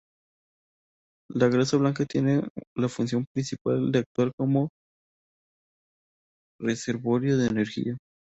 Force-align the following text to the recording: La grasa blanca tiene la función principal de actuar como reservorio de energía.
La 1.29 1.47
grasa 1.47 1.77
blanca 1.77 2.05
tiene 2.07 2.41
la 2.73 2.89
función 2.89 3.27
principal 3.31 3.91
de 3.91 3.99
actuar 3.99 4.31
como 4.35 4.69
reservorio 6.59 7.37
de 7.37 7.45
energía. 7.45 7.97